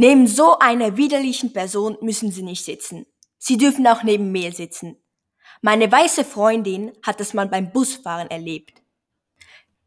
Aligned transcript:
Neben 0.00 0.28
so 0.28 0.56
einer 0.60 0.96
widerlichen 0.96 1.52
Person 1.52 1.98
müssen 2.00 2.30
Sie 2.30 2.44
nicht 2.44 2.64
sitzen. 2.64 3.04
Sie 3.36 3.56
dürfen 3.56 3.84
auch 3.88 4.04
neben 4.04 4.30
mir 4.30 4.52
sitzen. 4.52 4.96
Meine 5.60 5.90
weiße 5.90 6.24
Freundin 6.24 6.92
hat 7.02 7.20
es 7.20 7.34
mal 7.34 7.48
beim 7.48 7.72
Busfahren 7.72 8.30
erlebt. 8.30 8.80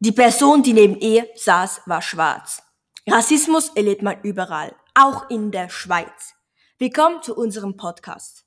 Die 0.00 0.10
Person, 0.10 0.64
die 0.64 0.72
neben 0.72 0.98
ihr 0.98 1.28
saß, 1.36 1.82
war 1.86 2.02
schwarz. 2.02 2.64
Rassismus 3.08 3.68
erlebt 3.76 4.02
man 4.02 4.20
überall, 4.22 4.74
auch 4.94 5.30
in 5.30 5.52
der 5.52 5.68
Schweiz. 5.68 6.34
Willkommen 6.78 7.22
zu 7.22 7.36
unserem 7.36 7.76
Podcast. 7.76 8.44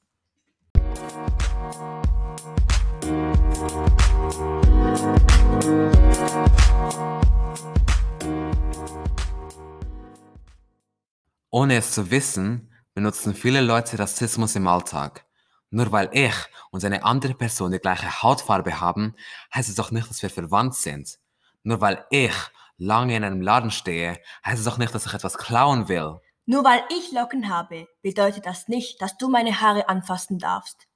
Ohne 11.56 11.78
es 11.78 11.94
zu 11.94 12.12
wissen, 12.12 12.70
benutzen 12.96 13.34
viele 13.34 13.62
Leute 13.62 13.98
Rassismus 13.98 14.58
im 14.58 14.68
Alltag. 14.68 15.26
Nur 15.70 15.90
weil 15.94 16.10
ich 16.12 16.36
und 16.70 16.84
eine 16.84 17.06
andere 17.06 17.34
Person 17.34 17.72
die 17.72 17.80
gleiche 17.80 18.22
Hautfarbe 18.22 18.82
haben, 18.82 19.16
heißt 19.54 19.70
es 19.70 19.76
doch 19.76 19.90
nicht, 19.90 20.10
dass 20.10 20.22
wir 20.22 20.30
verwandt 20.30 20.76
sind. 20.76 21.18
Nur 21.64 21.80
weil 21.80 22.06
ich 22.10 22.34
lange 22.76 23.16
in 23.16 23.24
einem 23.24 23.42
Laden 23.42 23.72
stehe, 23.72 24.20
heißt 24.46 24.60
es 24.60 24.66
doch 24.66 24.78
nicht, 24.78 24.94
dass 24.94 25.06
ich 25.06 25.14
etwas 25.14 25.38
klauen 25.38 25.88
will. 25.88 26.20
Nur 26.46 26.66
weil 26.66 26.84
ich 26.90 27.14
Locken 27.14 27.48
habe, 27.48 27.88
bedeutet 28.02 28.46
das 28.46 28.68
nicht, 28.68 29.02
dass 29.02 29.16
du 29.16 29.30
meine 29.30 29.62
Haare 29.62 29.88
anfassen 29.88 30.40
darfst. 30.40 30.90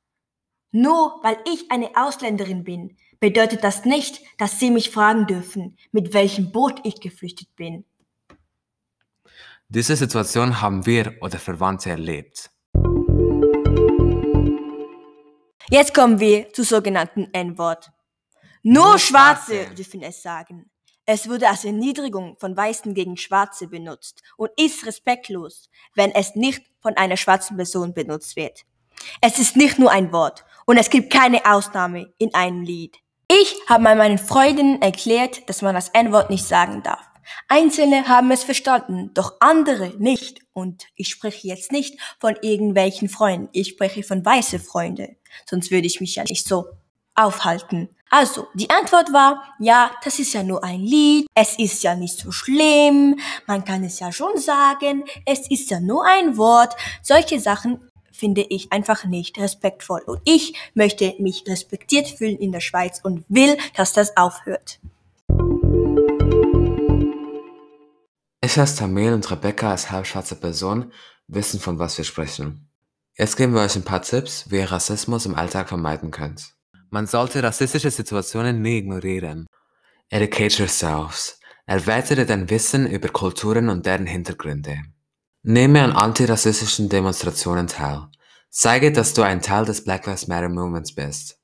Nur 0.71 1.21
weil 1.23 1.37
ich 1.45 1.71
eine 1.71 1.91
Ausländerin 1.95 2.65
bin, 2.65 2.97
bedeutet 3.21 3.63
das 3.63 3.85
nicht, 3.85 4.19
dass 4.37 4.59
sie 4.59 4.71
mich 4.71 4.89
fragen 4.91 5.25
dürfen, 5.25 5.77
mit 5.93 6.13
welchem 6.13 6.51
Boot 6.51 6.81
ich 6.83 6.99
geflüchtet 6.99 7.55
bin. 7.55 7.85
Diese 9.71 9.95
Situation 9.95 10.61
haben 10.61 10.87
wir 10.87 11.13
oder 11.21 11.37
Verwandte 11.37 11.91
erlebt. 11.91 12.49
Jetzt 15.69 15.93
kommen 15.93 16.19
wir 16.19 16.51
zu 16.53 16.63
sogenannten 16.63 17.27
N-Wort. 17.33 17.91
Nur 18.63 18.97
Schwarze 18.97 19.67
dürfen 19.77 20.01
es 20.01 20.23
sagen. 20.23 20.71
Es 21.05 21.29
wurde 21.29 21.47
als 21.47 21.65
Erniedrigung 21.65 22.35
von 22.39 22.57
Weißen 22.57 22.95
gegen 22.95 23.15
Schwarze 23.15 23.67
benutzt 23.67 24.23
und 24.37 24.49
ist 24.59 24.87
respektlos, 24.87 25.69
wenn 25.93 26.09
es 26.15 26.33
nicht 26.33 26.63
von 26.81 26.97
einer 26.97 27.15
schwarzen 27.15 27.55
Person 27.55 27.93
benutzt 27.93 28.35
wird. 28.35 28.65
Es 29.21 29.37
ist 29.37 29.55
nicht 29.55 29.77
nur 29.77 29.91
ein 29.91 30.11
Wort 30.11 30.45
und 30.65 30.77
es 30.77 30.89
gibt 30.89 31.13
keine 31.13 31.45
Ausnahme 31.45 32.11
in 32.17 32.33
einem 32.33 32.63
Lied. 32.63 32.97
Ich 33.27 33.55
habe 33.67 33.83
mal 33.83 33.95
meinen 33.95 34.17
Freundinnen 34.17 34.81
erklärt, 34.81 35.47
dass 35.47 35.61
man 35.61 35.75
das 35.75 35.89
N-Wort 35.89 36.31
nicht 36.31 36.45
sagen 36.45 36.81
darf. 36.81 37.05
Einzelne 37.47 38.07
haben 38.07 38.31
es 38.31 38.43
verstanden, 38.43 39.11
doch 39.13 39.35
andere 39.39 39.93
nicht. 39.97 40.41
Und 40.53 40.85
ich 40.95 41.09
spreche 41.09 41.47
jetzt 41.47 41.71
nicht 41.71 41.99
von 42.19 42.35
irgendwelchen 42.41 43.09
Freunden, 43.09 43.49
ich 43.53 43.69
spreche 43.69 44.03
von 44.03 44.25
weiße 44.25 44.59
Freunde. 44.59 45.15
Sonst 45.49 45.71
würde 45.71 45.87
ich 45.87 46.01
mich 46.01 46.15
ja 46.15 46.23
nicht 46.23 46.47
so 46.47 46.65
aufhalten. 47.15 47.89
Also, 48.11 48.47
die 48.55 48.69
Antwort 48.71 49.13
war, 49.13 49.43
ja, 49.59 49.91
das 50.03 50.17
ist 50.17 50.33
ja 50.33 50.41
nur 50.41 50.63
ein 50.63 50.79
Lied, 50.79 51.27
es 51.35 51.59
ist 51.59 51.83
ja 51.83 51.93
nicht 51.93 52.17
so 52.17 52.31
schlimm, 52.31 53.19
man 53.45 53.63
kann 53.63 53.83
es 53.83 53.99
ja 53.99 54.11
schon 54.11 54.37
sagen, 54.37 55.03
es 55.25 55.49
ist 55.51 55.69
ja 55.69 55.79
nur 55.79 56.05
ein 56.05 56.35
Wort. 56.35 56.75
Solche 57.03 57.39
Sachen 57.39 57.79
finde 58.11 58.41
ich 58.49 58.71
einfach 58.71 59.05
nicht 59.05 59.37
respektvoll. 59.37 60.01
Und 60.05 60.21
ich 60.25 60.53
möchte 60.73 61.15
mich 61.19 61.43
respektiert 61.47 62.07
fühlen 62.07 62.37
in 62.37 62.51
der 62.51 62.59
Schweiz 62.61 62.99
und 63.03 63.23
will, 63.29 63.57
dass 63.75 63.93
das 63.93 64.17
aufhört. 64.17 64.79
Ich 68.41 68.57
als 68.57 68.75
Tamil 68.75 69.13
und 69.13 69.29
Rebecca 69.29 69.71
als 69.71 69.91
halbschwarze 69.91 70.35
Person 70.35 70.93
wissen, 71.27 71.59
von 71.59 71.77
was 71.77 71.97
wir 71.97 72.05
sprechen. 72.05 72.69
Jetzt 73.17 73.35
geben 73.35 73.53
wir 73.53 73.61
euch 73.61 73.75
ein 73.75 73.83
paar 73.83 74.01
Tipps, 74.01 74.49
wie 74.49 74.59
ihr 74.59 74.71
Rassismus 74.71 75.25
im 75.25 75.35
Alltag 75.35 75.67
vermeiden 75.67 76.09
könnt. 76.09 76.53
Man 76.89 77.05
sollte 77.05 77.43
rassistische 77.43 77.91
Situationen 77.91 78.61
nie 78.61 78.77
ignorieren. 78.77 79.45
Educate 80.09 80.61
yourselves. 80.61 81.39
Erweitere 81.65 82.25
dein 82.25 82.49
Wissen 82.49 82.87
über 82.87 83.09
Kulturen 83.09 83.67
und 83.67 83.85
deren 83.85 84.07
Hintergründe. 84.07 84.83
Nehme 85.43 85.83
an 85.83 85.91
antirassistischen 85.91 86.87
Demonstrationen 86.87 87.67
teil. 87.67 88.07
Zeige, 88.49 88.91
dass 88.91 89.13
du 89.13 89.21
ein 89.21 89.41
Teil 89.41 89.65
des 89.65 89.83
Black 89.83 90.05
Lives 90.07 90.27
Matter 90.27 90.49
Movements 90.49 90.95
bist. 90.95 91.39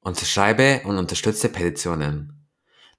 Unterschreibe 0.00 0.82
und 0.84 0.98
unterstütze 0.98 1.48
Petitionen. 1.48 2.48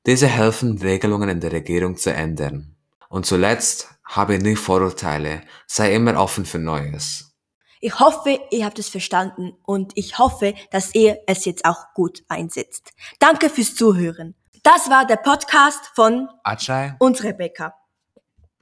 Diese 0.06 0.28
helfen, 0.28 0.78
Regelungen 0.80 1.30
in 1.30 1.40
der 1.42 1.52
Regierung 1.52 1.98
zu 1.98 2.12
ändern. 2.12 2.75
Und 3.16 3.26
zuletzt, 3.26 3.88
habe 4.04 4.40
nie 4.40 4.58
Vorurteile, 4.58 5.44
sei 5.68 5.96
immer 5.96 6.20
offen 6.20 6.46
für 6.46 6.60
Neues. 6.60 7.34
Ich 7.80 7.98
hoffe, 8.02 8.42
ihr 8.52 8.66
habt 8.66 8.78
es 8.78 8.90
verstanden 8.90 9.54
und 9.64 9.94
ich 9.96 10.20
hoffe, 10.20 10.54
dass 10.72 10.94
ihr 10.94 11.20
es 11.26 11.46
jetzt 11.46 11.64
auch 11.64 11.94
gut 11.94 12.26
einsetzt. 12.28 12.92
Danke 13.20 13.50
fürs 13.50 13.74
Zuhören. 13.74 14.36
Das 14.64 14.90
war 14.90 15.08
der 15.08 15.16
Podcast 15.16 15.80
von 15.96 16.28
Ajay 16.44 16.96
und 17.00 17.24
Rebecca. 17.24 17.74